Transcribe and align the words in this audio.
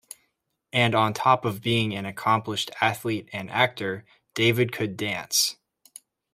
And 0.73 0.95
on 0.95 1.13
top 1.13 1.45
of 1.45 1.61
being 1.61 1.93
an 1.93 2.07
accomplished 2.07 2.71
athlete 2.81 3.29
and 3.31 3.51
actor, 3.51 4.03
David 4.33 4.71
could 4.71 4.97
dance. 4.97 5.57